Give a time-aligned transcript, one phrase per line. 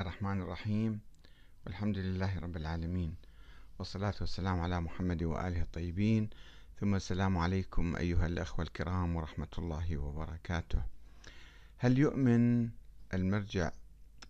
[0.00, 1.00] الرحمن الرحيم.
[1.66, 3.14] والحمد لله رب العالمين.
[3.78, 6.30] والصلاة والسلام على محمد وآله الطيبين.
[6.80, 10.82] ثم السلام عليكم أيها الأخوة الكرام ورحمة الله وبركاته.
[11.78, 12.70] هل يؤمن
[13.14, 13.70] المرجع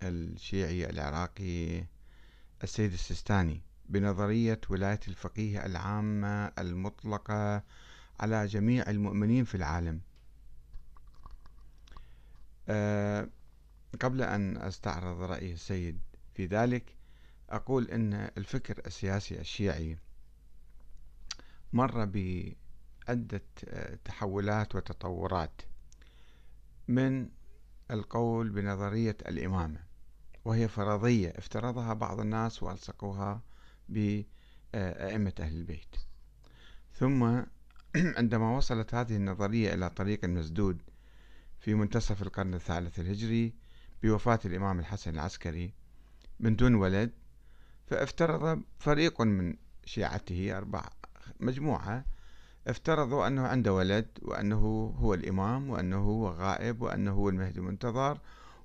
[0.02, 1.84] الشيعي العراقي
[2.62, 7.62] السيد السيستاني بنظرية ولاية الفقيه العامة المطلقة
[8.20, 10.00] على جميع المؤمنين في العالم؟
[12.68, 13.28] أه
[14.00, 15.98] قبل أن أستعرض رأي السيد
[16.34, 16.94] في ذلك
[17.50, 19.98] أقول أن الفكر السياسي الشيعي
[21.72, 23.42] مر بعدة
[24.04, 25.62] تحولات وتطورات
[26.88, 27.28] من
[27.90, 29.80] القول بنظرية الإمامة
[30.44, 33.42] وهي فرضية افترضها بعض الناس وألصقوها
[33.88, 35.96] بأئمة أهل البيت.
[36.94, 37.42] ثم
[38.18, 40.82] عندما وصلت هذه النظرية إلى طريق مسدود
[41.60, 43.54] في منتصف القرن الثالث الهجري
[44.02, 45.72] بوفاة الإمام الحسن العسكري
[46.40, 47.10] من دون ولد
[47.86, 50.84] فافترض فريق من شيعته أربع
[51.40, 52.04] مجموعة
[52.66, 58.18] افترضوا أنه عنده ولد وأنه هو الإمام وأنه هو غائب وأنه هو المهدي المنتظر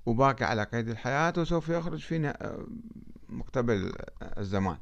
[0.06, 2.34] وباقي على قيد الحياة وسوف يخرج في
[3.28, 4.78] مقتبل الزمان.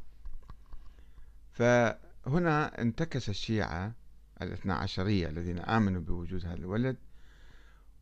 [1.53, 3.93] فهنا انتكس الشيعة
[4.43, 6.97] الاثنى عشرية الذين آمنوا بوجود هذا الولد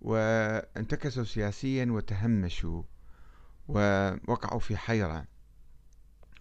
[0.01, 2.83] وانتكسوا سياسيا وتهمشوا
[3.69, 5.25] ووقعوا في حيرة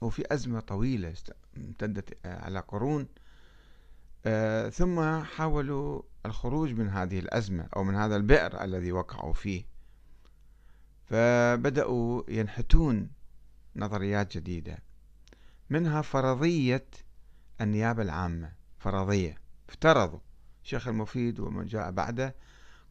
[0.02, 1.14] وفي أزمة طويلة
[1.58, 3.08] امتدت على قرون.
[4.26, 9.64] آه، ثم حاولوا الخروج من هذه الأزمة أو من هذا البئر الذي وقعوا فيه.
[11.06, 13.10] فبدأوا ينحتون
[13.76, 14.78] نظريات جديدة
[15.70, 16.88] منها فرضية
[17.62, 19.38] النيابة العامة فرضية.
[19.70, 20.20] افترضوا
[20.64, 22.36] الشيخ المفيد ومن جاء بعده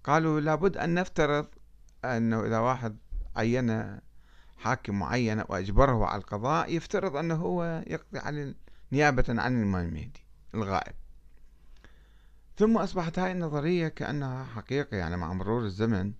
[0.09, 1.47] قالوا لابد أن نفترض
[2.05, 2.97] أنه إذا واحد
[3.37, 4.01] عين
[4.57, 8.55] حاكم معين وأجبره على القضاء يفترض أنه هو يقضي عن
[8.93, 10.95] نيابة عن الإمام المهدي الغائب.
[12.57, 16.13] ثم أصبحت هاي النظرية كأنها حقيقة يعني مع مرور الزمن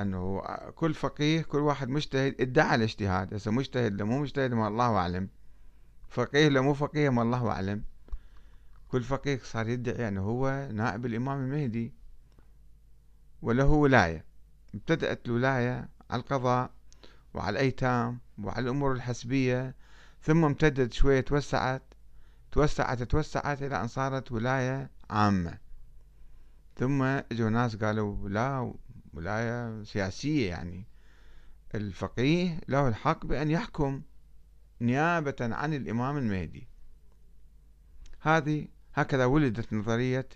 [0.00, 0.42] أنه
[0.74, 3.34] كل فقيه كل واحد مجتهد ادعى الاجتهاد.
[3.34, 5.28] هسه مجتهد لو مو مجتهد ما الله أعلم.
[6.08, 7.84] فقيه لو مو فقيه ما الله أعلم.
[8.88, 11.99] كل فقيه صار يدعي أنه هو نائب الإمام المهدي.
[13.42, 14.24] وله ولاية.
[14.74, 16.70] ابتدأت الولاية على القضاء
[17.34, 19.74] وعلى الأيتام وعلى الأمور الحسبية
[20.22, 21.82] ثم امتدت شوية توسعت
[22.52, 25.58] توسعت توسعت إلى أن صارت ولاية عامة.
[26.76, 28.74] ثم إجوا ناس قالوا لا
[29.14, 30.86] ولاية سياسية يعني.
[31.74, 34.02] الفقيه له الحق بأن يحكم
[34.80, 36.68] نيابة عن الإمام المهدي.
[38.20, 40.28] هذه هكذا ولدت نظرية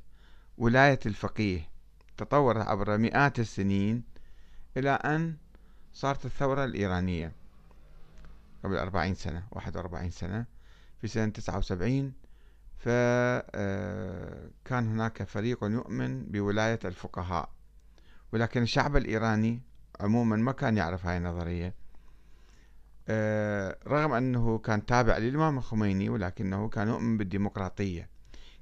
[0.58, 1.73] ولاية الفقيه.
[2.16, 4.02] تطورت عبر مئات السنين
[4.76, 5.36] إلى أن
[5.92, 7.32] صارت الثورة الإيرانية
[8.64, 10.46] قبل أربعين سنة واحد وأربعين سنة.
[11.00, 12.12] في سنة تسعة وسبعين
[12.78, 13.44] فكان
[14.70, 17.48] آه، هناك فريق يؤمن بولاية الفقهاء.
[18.32, 19.60] ولكن الشعب الإيراني
[20.00, 21.74] عموما ما كان يعرف هاي النظرية.
[23.08, 28.08] آه، رغم أنه كان تابع للإمام الخميني ولكنه كان يؤمن بالديمقراطية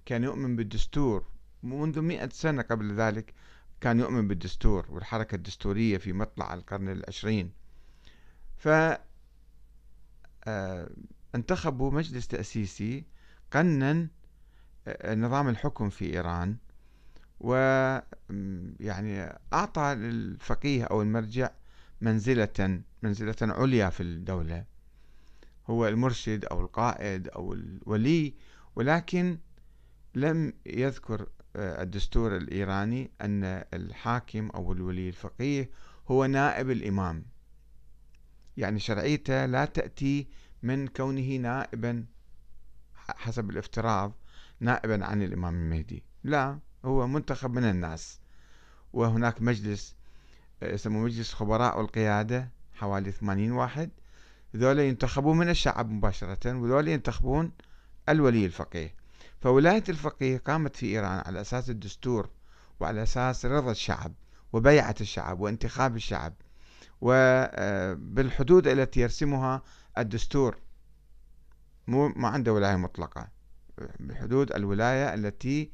[0.06, 1.24] كان يؤمن بالدستور
[1.62, 3.34] منذ مئة سنة قبل ذلك
[3.80, 7.52] كان يؤمن بالدستور والحركة الدستورية في مطلع القرن العشرين.
[8.56, 8.68] ف
[10.44, 10.90] آه،
[11.34, 13.04] انتخبوا مجلس تأسيسي
[13.50, 14.08] قنن
[14.86, 16.56] آه، نظام الحكم في إيران
[17.40, 17.54] و
[18.80, 21.50] يعني أعطى للفقيه أو المرجع
[22.00, 24.64] منزلة منزلة عليا في الدولة.
[25.70, 28.34] هو المرشد أو القائد أو الولي
[28.76, 29.38] ولكن
[30.14, 35.70] لم يذكر الدستور الإيراني أن الحاكم أو الولي الفقيه
[36.08, 37.24] هو نائب الإمام.
[38.56, 40.28] يعني شرعيته لا تأتي
[40.62, 42.04] من كونه نائبا
[42.94, 44.12] حسب الافتراض
[44.60, 46.02] نائبا عن الإمام المهدي.
[46.24, 48.20] لا هو منتخب من الناس.
[48.92, 49.96] وهناك مجلس
[50.62, 53.90] آه، يسموه مجلس خبراء القيادة حوالي 80 واحد.
[54.56, 57.52] ذولا ينتخبون من الشعب مباشرة وذولا ينتخبون
[58.08, 59.01] الولي الفقيه.
[59.42, 62.30] فولاية الفقيه قامت في إيران على أساس الدستور
[62.80, 64.12] وعلى أساس رضا الشعب
[64.52, 66.34] وبيعة الشعب وانتخاب الشعب
[67.00, 69.62] وبالحدود التي يرسمها
[69.98, 70.58] الدستور.
[71.86, 73.28] مو ما عنده ولاية مطلقة.
[74.00, 75.70] بحدود الولاية التي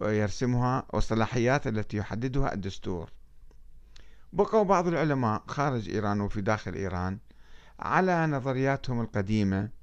[0.00, 3.12] يرسمها والصلاحيات التي يحددها الدستور.
[4.32, 7.18] بقوا بعض العلماء خارج إيران وفي داخل إيران
[7.78, 9.79] على نظرياتهم القديمة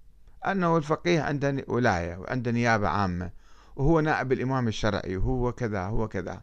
[0.52, 3.32] أنه الفقيه عنده ولاية وعنده نيابة عامة
[3.76, 6.42] وهو نائب الإمام الشرعي وهو كذا هو كذا.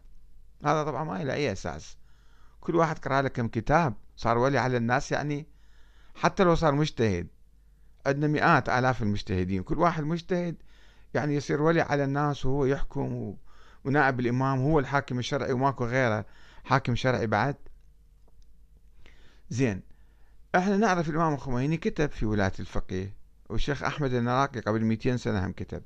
[0.65, 1.97] هذا طبعا ما له أي أساس.
[2.61, 5.47] كل واحد قرأ له كم كتاب صار ولي على الناس يعني
[6.15, 7.27] حتى لو صار مجتهد.
[8.05, 9.63] عندنا مئات آلاف المجتهدين.
[9.63, 10.55] كل واحد مجتهد
[11.13, 13.35] يعني يصير ولي على الناس وهو يحكم
[13.85, 16.25] ونائب الإمام هو الحاكم الشرعي وماكو غيره
[16.63, 17.55] حاكم شرعي بعد.
[19.49, 19.81] زين
[20.55, 23.24] إحنا نعرف الإمام الخميني كتب في ولاية الفقيه.
[23.49, 25.83] والشيخ أحمد النراقي قبل 200 سنة هم كتب.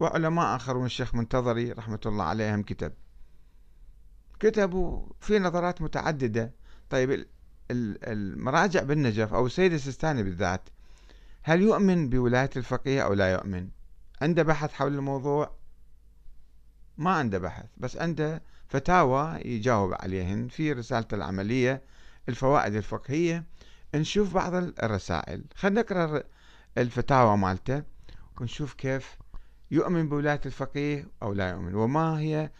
[0.00, 2.92] وعلماء آخرون الشيخ منتظري رحمة الله عليه هم كتب.
[4.40, 6.52] كتبوا في نظرات متعددة.
[6.90, 7.26] طيب
[7.70, 10.68] المراجع بالنجف أو السيد السيستاني بالذات
[11.42, 13.68] هل يؤمن بولاية الفقيه أو لا يؤمن؟
[14.22, 15.56] عنده بحث حول الموضوع؟
[16.98, 21.82] ما عنده بحث بس عنده فتاوى يجاوب عليهن في رسالته العملية
[22.28, 23.44] الفوائد الفقهية.
[23.94, 25.44] نشوف بعض الرسائل.
[25.54, 26.22] خلينا نقرأ
[26.78, 27.82] الفتاوى مالته
[28.40, 29.18] ونشوف كيف
[29.70, 31.74] يؤمن بولاية الفقيه أو لا يؤمن.
[31.74, 32.50] وما هي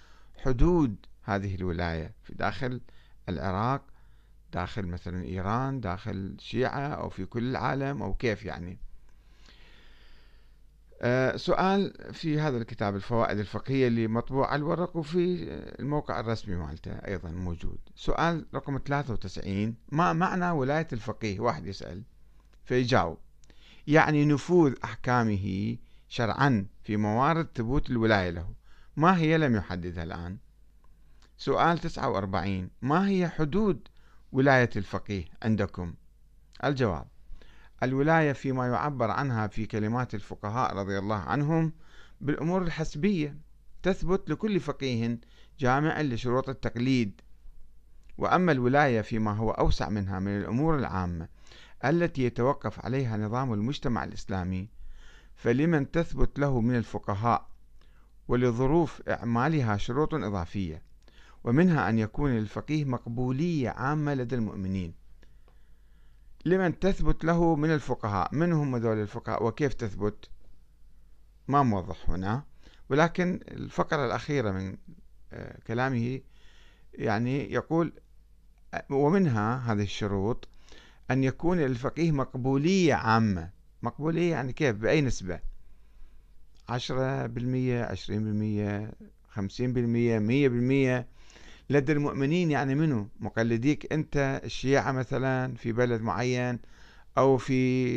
[0.45, 2.81] حدود هذه الولاية في داخل
[3.29, 3.83] العراق
[4.53, 8.79] داخل مثلا إيران داخل الشيعة أو في كل العالم أو كيف يعني؟
[11.05, 15.45] آه، سؤال في هذا الكتاب الفوائد الفقهية اللي مطبوع على الورق وفي
[15.81, 17.79] الموقع الرسمي مالته أيضا موجود.
[17.95, 22.03] سؤال رقم 93 ما معنى ولاية الفقيه؟ واحد يسأل
[22.65, 23.19] فيجاوب.
[23.87, 25.77] يعني نفوذ أحكامه
[26.09, 28.55] شرعا في موارد ثبوت الولاية له.
[28.97, 30.39] ما هي لم يحددها الآن؟
[31.37, 33.89] سؤال 49 ما هي حدود
[34.33, 35.95] ولاية الفقيه عندكم؟
[36.65, 37.07] الجواب
[37.83, 41.73] الولاية فيما يعبر عنها في كلمات الفقهاء رضي الله عنهم
[42.21, 43.37] بالأمور الحسبية
[43.83, 45.21] تثبت لكل فقيه
[45.59, 47.21] جامع لشروط التقليد.
[48.19, 51.29] وأما الولاية فيما هو أوسع منها من الأمور العامة
[51.85, 54.69] التي يتوقف عليها نظام المجتمع الإسلامي
[55.35, 57.49] فلمن تثبت له من الفقهاء
[58.29, 60.83] ولظروف إعمالها شروط إضافية
[61.45, 64.95] ومنها أن يكون للفقيه مقبولية عامة لدى المؤمنين.
[66.45, 70.31] لمن تثبت له من الفقهاء من هم هذول الفقهاء وكيف تثبت؟
[71.49, 72.45] ما موضح هنا
[72.91, 74.77] ولكن الفقرة الأخيرة من
[75.33, 76.21] آه، كلامه
[76.95, 77.93] يعني يقول
[78.91, 80.49] ومنها هذه الشروط
[81.11, 83.51] أن يكون للفقيه مقبولية عامة.
[83.83, 85.41] مقبولية يعني كيف؟ بأي نسبة؟
[86.69, 88.93] عشرة بالمية عشرين بالمية
[89.29, 91.07] خمسين بالمية مية بالمية.
[91.71, 96.59] لدى المؤمنين يعني منو؟ مقلديك أنت الشيعة مثلا في بلد معين
[97.19, 97.93] أو في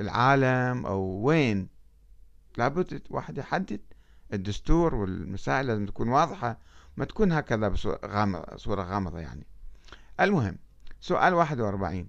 [0.00, 1.68] العالم أو وين؟
[2.56, 3.80] لابد واحد يحدد.
[4.32, 6.58] الدستور والمسائل لازم تكون واضحة.
[6.96, 9.46] ما تكون هكذا بصورة غامضة يعني.
[10.20, 10.58] المهم
[11.00, 12.08] سؤال 41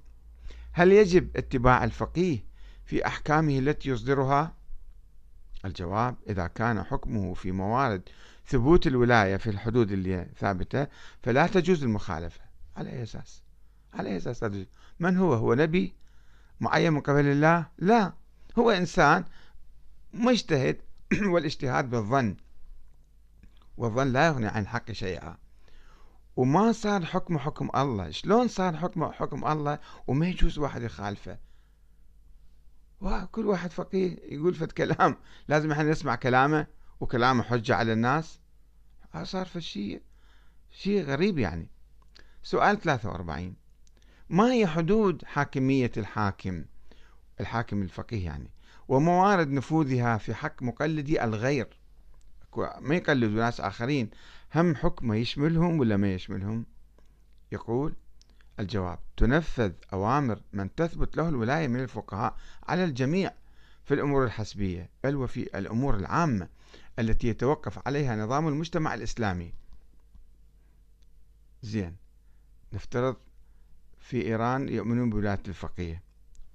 [0.75, 2.45] هل يجب اتباع الفقيه
[2.85, 4.55] في أحكامه التي يصدرها؟
[5.65, 8.09] الجواب إذا كان حكمه في موارد
[8.47, 10.87] ثبوت الولاية في الحدود اللي ثابتة
[11.23, 12.41] فلا تجوز المخالفة.
[12.77, 13.41] على أي أساس؟
[13.93, 14.65] على أي أساس تجوز؟
[14.99, 15.93] من هو؟ هو نبي
[16.59, 18.13] معين من قبل الله؟ لا.
[18.59, 19.25] هو إنسان
[20.13, 20.81] مجتهد
[21.33, 22.35] والاجتهاد بالظن
[23.77, 25.37] والظن لا يغني عن الحق شيئا.
[26.35, 28.09] وما صار حكم حكم الله.
[28.09, 31.37] شلون صار حكم حكم الله وما يجوز واحد يخالفه؟
[33.31, 35.17] كل واحد فقيه يقول فد كلام.
[35.47, 36.67] لازم إحنا نسمع كلامه
[36.99, 38.39] وكلامه حجة على الناس.
[39.23, 40.01] صار في شيء
[40.71, 41.69] شيء غريب يعني.
[42.43, 43.55] سؤال 43
[44.29, 46.65] ما هي حدود حاكمية الحاكم؟
[47.39, 48.51] الحاكم الفقيه يعني.
[48.87, 51.82] وموارد نفوذها في حق مقلدي الغير.
[52.57, 54.09] ما يقلدوا ناس آخرين.
[54.55, 56.65] هم حكمه يشملهم ولا ما يشملهم؟
[57.51, 57.95] يقول
[58.59, 63.33] الجواب تنفذ أوامر من تثبت له الولاية من الفقهاء على الجميع
[63.85, 66.47] في الأمور الحسبية بل وفي الأمور العامة
[66.99, 69.53] التي يتوقف عليها نظام المجتمع الإسلامي.
[71.61, 71.95] زين.
[72.73, 73.15] نفترض
[73.99, 76.03] في إيران يؤمنون بولاية الفقيه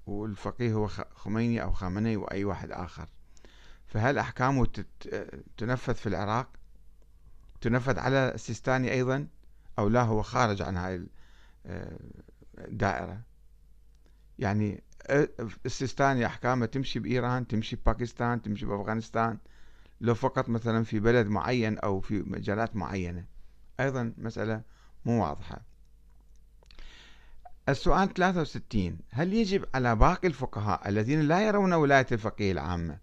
[0.06, 3.08] والفقيه هو خميني أو خامنئي وأي واحد آخر.
[3.88, 4.66] فهل أحكامه
[5.56, 6.48] تنفذ في العراق؟
[7.60, 9.26] تنفذ على السيستاني أيضا؟
[9.78, 11.06] أو لا هو خارج عن هاي
[12.58, 13.20] الدائرة
[14.38, 14.82] يعني
[15.66, 19.38] السيستاني أحكامه تمشي بإيران تمشي بباكستان تمشي بأفغانستان
[20.00, 23.24] لو فقط مثلا في بلد معين أو في مجالات معينة.
[23.80, 24.62] أيضا مسألة
[25.04, 25.60] مو واضحة.
[27.68, 32.98] السؤال 63 هل يجب على باقي الفقهاء الذين لا يرون ولاية الفقيه العامة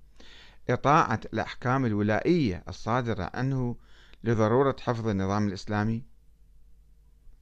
[0.70, 3.76] إطاعة الأحكام الولائية الصادرة عنه
[4.24, 6.04] لضرورة حفظ النظام الإسلامي؟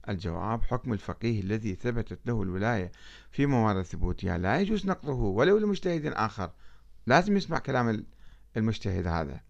[0.08, 2.92] الجواب حكم الفقيه الذي ثبتت له الولاية
[3.30, 4.38] في موارد ثبوتها.
[4.38, 6.50] لا يجوز نقضه ولو لمجتهد آخر.
[7.06, 8.06] لازم يسمع كلام
[8.56, 9.40] المجتهد هذا.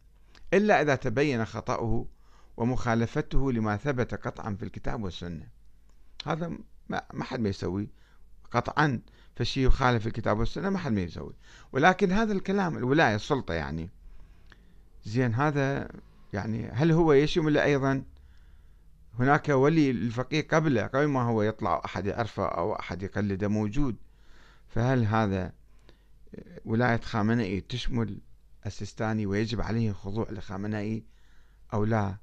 [0.54, 2.06] إلا إذا تبين خطأه
[2.56, 5.48] ومخالفته لما ثبت قطعا في الكتاب والسنة.
[6.26, 7.90] هذا ما حد ما يسوي.
[8.50, 9.00] قطعا
[9.36, 11.34] فشي يخالف الكتاب والسنة ما حد ما يسوي.
[11.72, 13.90] ولكن هذا الكلام الولاية السلطة يعني.
[15.04, 15.88] زين هذا
[16.32, 18.02] يعني هل هو يشمل أيضا؟
[19.18, 23.96] هناك ولي الفقيه قبله قبل ما هو يطلع أحد يعرفه أو أحد يقلده موجود.
[24.68, 25.52] فهل هذا
[26.64, 28.20] ولاية خامنئي تشمل
[28.66, 31.04] السيستاني ويجب عليه الخضوع لخامنئي
[31.74, 32.16] أو لا؟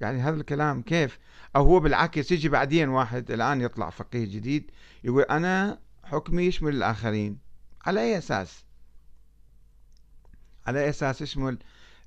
[0.00, 1.18] يعني هذا الكلام كيف؟
[1.56, 4.70] أو هو بالعكس يجي بعدين واحد الآن يطلع فقيه جديد
[5.04, 7.38] يقول أنا حكمي يشمل الآخرين.
[7.86, 8.64] على أي أساس؟
[10.66, 11.58] على أي أساس يشمل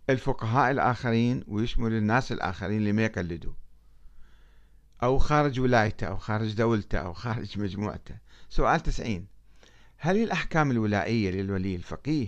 [0.09, 3.53] الفقهاء الآخرين ويشمل الناس الآخرين اللي ما يقلدوا؟
[5.03, 8.17] أو خارج ولايته أو خارج دولته أو خارج مجموعته.
[8.49, 9.27] سؤال تسعين.
[9.97, 12.27] هل الأحكام الولائية للولي الفقيه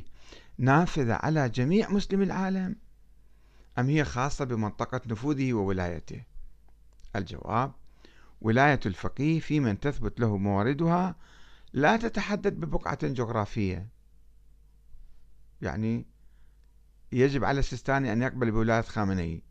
[0.57, 2.75] نافذة على جميع مسلمي العالم؟
[3.79, 6.23] أم هي خاصة بمنطقة نفوذه وولايته؟
[7.15, 7.71] الجواب
[8.41, 11.15] ولاية الفقيه في من تثبت له مواردها
[11.77, 13.89] لا تتحدد ببقعة جغرافية.
[15.61, 16.05] يعني
[17.11, 19.43] يجب على السيستاني أن يقبل بولاية خامنئي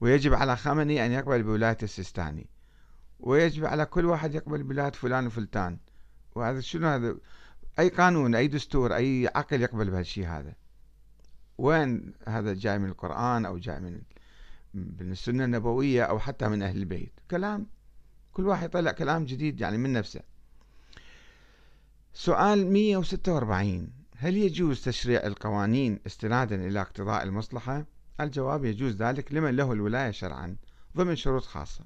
[0.00, 2.50] ويجب على خامنئي أن يقبل بولاية السيستاني
[3.20, 5.78] ويجب على كل واحد يقبل بولاية فلان وفلتان.
[6.34, 7.16] وهذا شنو هذا؟
[7.78, 10.54] أي قانون أي دستور أي عقل يقبل بهالشيء هذا؟
[11.58, 14.02] وين هذا جاي من القرآن أو جاي من
[14.74, 17.66] من السنة النبوية أو حتى من أهل البيت؟ كلام
[18.32, 20.33] كل واحد يطلع كلام جديد يعني من نفسه.
[22.16, 27.86] سؤال 146 هل يجوز تشريع القوانين استنادا إلى اقتضاء المصلحة؟
[28.20, 30.56] الجواب يجوز ذلك لمن له الولاية شرعا
[30.96, 31.84] ضمن شروط خاصة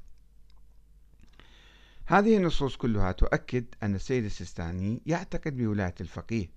[2.06, 6.50] هذه النصوص كلها تؤكد أن السيد السيستاني يعتقد بولاية الفقيه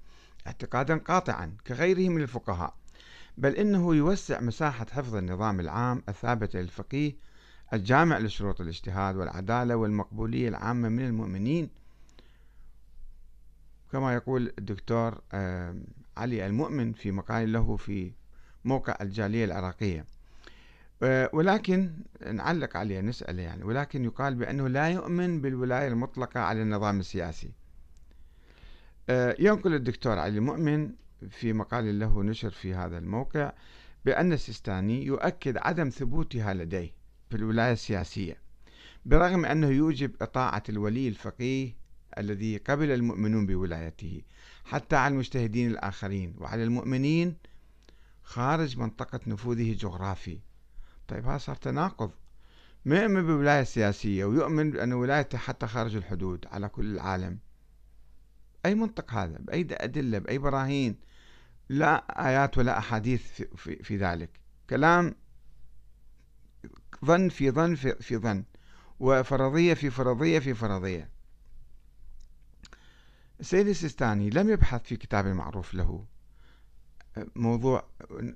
[0.47, 2.75] اعتقادا قاطعا كغيره من الفقهاء
[3.37, 7.15] بل إنه يوسع مساحة حفظ النظام العام الثابت للفقيه
[7.73, 11.80] الجامع لشروط الاجتهاد والعدالة والمقبولية العامة من المؤمنين
[13.91, 15.21] كما يقول الدكتور
[16.17, 18.11] علي المؤمن في مقال له في
[18.65, 20.05] موقع الجالية العراقية.
[21.33, 21.91] ولكن
[22.31, 27.51] نعلق عليه نسأله يعني ولكن يقال بأنه لا يؤمن بالولاية المطلقة على النظام السياسي.
[29.39, 30.91] ينقل الدكتور علي المؤمن
[31.29, 33.53] في مقال له نشر في هذا الموقع
[34.05, 36.93] بأن السيستاني يؤكد عدم ثبوتها لديه
[37.29, 38.37] في الولاية السياسية
[39.05, 41.80] برغم أنه يوجب إطاعة الولي الفقيه
[42.17, 44.21] الذي قبل المؤمنون بولايته
[44.65, 46.35] حتى على المجتهدين الآخرين.
[46.37, 47.35] وعلى المؤمنين
[48.23, 50.39] خارج منطقة نفوذه الجغرافي.
[51.07, 52.11] طيب هذا صار تناقض.
[52.85, 57.39] ما يؤمن بولاية سياسية ويؤمن بأن ولايته حتى خارج الحدود على كل العالم.
[58.65, 60.95] أي منطق هذا؟ بأي أدلة؟ بأي براهين؟
[61.69, 64.29] لا آيات ولا أحاديث في, في, في ذلك.
[64.69, 65.15] كلام
[67.05, 68.43] ظن في ظن في, في ظن.
[68.99, 71.09] وفرضية في فرضية في فرضية.
[73.41, 76.05] السيد السيستاني لم يبحث في كتاب معروف له.
[77.35, 77.83] موضوع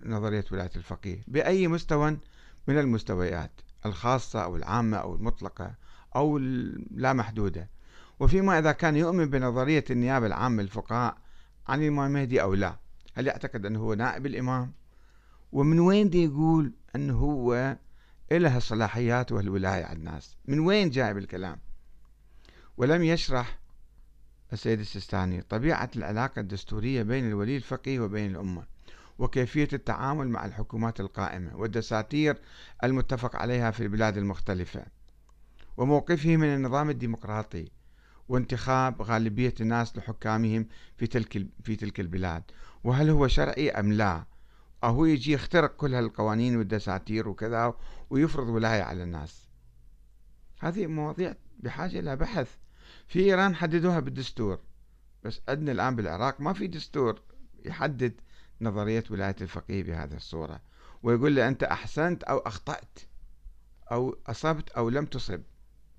[0.05, 1.24] نظرية ولاية الفقيه.
[1.27, 2.17] بأي مستوى
[2.67, 3.51] من المستويات
[3.85, 5.75] الخاصة أو العامة أو المطلقة
[6.15, 6.38] أو
[6.91, 7.69] لا محدودة.
[8.19, 11.17] وفيما إذا كان يؤمن بنظرية النيابة العامة للفقهاء
[11.67, 12.75] عن الإمام المهدي أو لا
[13.13, 14.74] هل يعتقد أنه هو نائب الإمام؟
[15.51, 17.77] ومن وين دي يقول أنه هو
[18.31, 21.59] إله الصلاحيات والولاية على الناس؟ من وين جايب الكلام
[22.77, 23.64] ولم يشرح
[24.55, 28.63] السيد السيستاني طبيعة العلاقة الدستورية بين الولي الفقيه وبين الأمة
[29.19, 32.38] وكيفية التعامل مع الحكومات القائمة والدساتير
[32.83, 34.85] المتفق عليها في البلاد المختلفة
[35.77, 37.71] وموقفه من النظام الديمقراطي
[38.29, 42.43] وانتخاب غالبية الناس لحكامهم في تلك في تلك البلاد.
[42.83, 44.25] وهل هو شرعي أم لا؟
[44.83, 47.74] أو هو يجي يخترق كل هالقوانين والدساتير وكذا
[48.09, 49.47] ويفرض ولاية على الناس.
[50.59, 52.55] هذه مواضيع بحاجة إلى بحث.
[53.08, 54.60] في إيران حددوها بالدستور
[55.24, 57.22] بس عندنا الآن بالعراق ما في دستور
[57.65, 58.13] يحدد
[58.62, 60.62] نظرية ولاية الفقيه بهذه الصورة
[61.04, 63.00] ويقول لي أنت أحسنت أو أخطأت
[63.92, 65.42] أو أصبت أو لم تصب.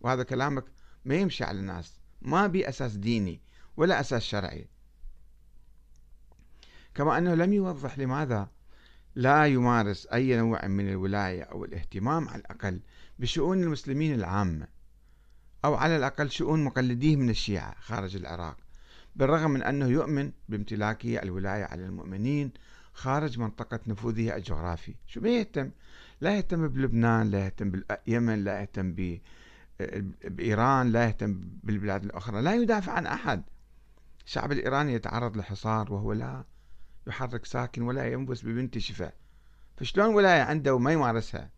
[0.00, 0.64] وهذا كلامك
[1.04, 3.40] ما يمشي على الناس ما بي أساس ديني
[3.76, 4.68] ولا أساس شرعي.
[6.94, 8.50] كما أنه لم يوضح لماذا
[9.14, 12.80] لا يمارس أي نوع من الولاية أو الاهتمام على الأقل
[13.18, 14.68] بشؤون المسلمين العامة.
[15.66, 18.56] أو على الأقل شؤون مقلديه من الشيعة خارج العراق
[19.16, 22.52] بالرغم من أنه يؤمن بامتلاكه الولاية على المؤمنين
[22.92, 24.94] خارج منطقة نفوذه الجغرافي.
[25.06, 25.70] شو ما يهتم؟
[26.20, 28.94] لا يهتم بلبنان لا يهتم باليمن لا يهتم
[30.24, 32.42] بإيران لا يهتم بالبلاد الأخرى.
[32.42, 33.42] لا يدافع عن أحد.
[34.26, 36.44] الشعب الإيراني يتعرض لحصار وهو لا
[37.06, 39.14] يحرك ساكن ولا ينبس ببنت شفاء.
[39.76, 41.50] فشلون ولاية عنده وما يمارسها؟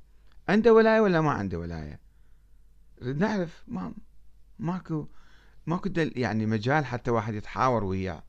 [0.48, 2.07] عنده ولاية ولا ما عنده ولاية؟
[3.02, 3.94] نعرف ما
[4.58, 5.06] ماكو
[5.66, 8.22] ماكو يعني مجال حتى واحد يتحاور وياه.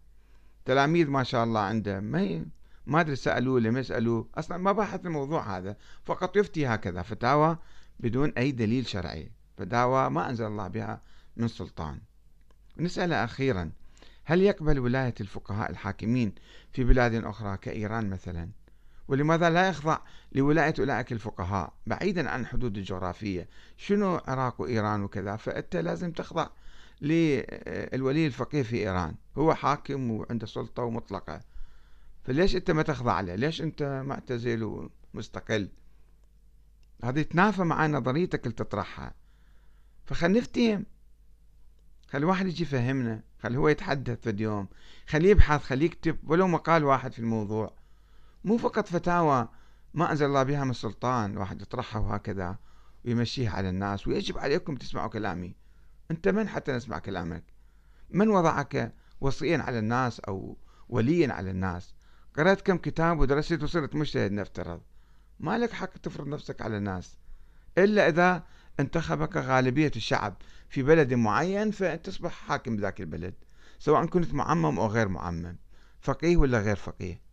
[0.66, 2.46] تلاميذ ما شاء الله عنده ما
[2.88, 7.58] ما أدري سألوه لم يسالوه أصلا ما باحث الموضوع هذا فقط يفتي هكذا فتاوى
[8.00, 9.32] بدون أي دليل شرعي.
[9.58, 11.02] فتاوى ما أنزل الله بها
[11.38, 12.00] من سلطان.
[12.78, 13.72] نسأل أخيرا
[14.24, 16.36] هل يقبل ولاية الفقهاء الحاكمين
[16.72, 18.50] في بلاد أخرى كإيران مثلا؟
[19.10, 20.00] ولماذا لا يخضع
[20.32, 23.48] لولاية أولئك الفقهاء؟ بعيدا عن الحدود الجغرافية.
[23.78, 26.48] شنو العراق وإيران وكذا؟ فأنت لازم تخضع
[27.02, 29.16] للولي الفقيه في إيران.
[29.38, 31.42] هو حاكم وعنده سلطة ومطلقة.
[32.24, 35.70] فليش أنت ما تخضع له؟ ليش أنت معتزل ومستقل؟
[37.04, 39.14] هذه تنافى مع نظريتك اللي تطرحها
[40.06, 40.86] فخل نفتهم
[42.08, 43.24] خلي واحد يجي يفهمنا.
[43.40, 44.68] خلي هو يتحدث في اليوم.
[45.08, 46.18] خليه يبحث خليه يكتب.
[46.30, 47.79] ولو مقال واحد في الموضوع.
[48.44, 49.48] مو فقط فتاوى
[49.94, 52.58] ما أنزل الله بها من السلطان واحد يطرحها وهكذا
[53.06, 55.56] ويمشيها على الناس ويجب عليكم تسمعوا كلامي.
[56.12, 57.44] أنت من حتى نسمع كلامك؟
[58.10, 60.58] من وضعك وصيا على الناس أو
[60.90, 61.94] وليا على الناس؟
[62.38, 64.82] قرأت كم كتاب ودرست وصرت مجتهد نفترض.
[65.40, 67.18] ما لك حق تفرض نفسك على الناس؟
[67.78, 68.44] إلا إذا
[68.80, 70.36] انتخبك غالبية الشعب
[70.70, 73.34] في بلد معين فتصبح حاكم بذاك البلد
[73.80, 75.58] سواء كنت معمم أو غير معمم
[76.02, 77.29] فقيه ولا غير فقيه.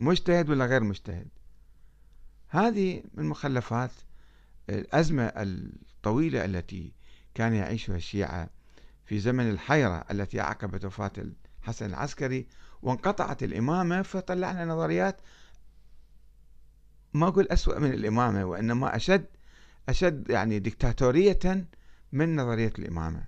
[0.00, 1.28] مجتهد ولا غير مجتهد؟
[2.48, 3.90] هذه من مخلفات
[4.70, 6.92] الأزمة الطويلة التي
[7.34, 8.50] كان يعيشها الشيعة
[9.04, 11.12] في زمن الحيرة التي عقبت وفاة
[11.58, 12.46] الحسن العسكري
[12.82, 15.20] وانقطعت الإمامة فطلعنا نظريات
[17.14, 19.26] ما أقول أسوأ من الإمامة وإنما أشد
[19.88, 21.68] أشد يعني دكتاتورية
[22.12, 23.24] من نظرية الإمامة.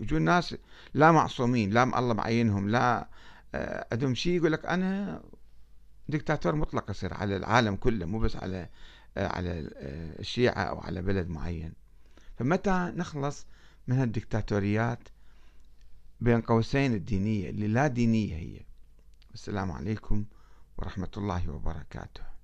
[0.00, 0.56] يجون ناس
[0.94, 3.08] لا معصومين لا الله معينهم لا
[3.54, 5.22] آه، عندهم شيء يقول لك أنا
[6.08, 8.68] دكتاتور مطلق يصير على العالم كله مو بس على
[9.16, 11.72] آه، على آه، الشيعة أو على بلد معين.
[12.38, 13.46] فمتى نخلص
[13.86, 15.08] من هالدكتاتوريات
[16.20, 18.60] بين قوسين الدينية اللي لا دينية هي؟
[19.34, 20.24] السلام عليكم
[20.78, 22.35] ورحمة الله وبركاته.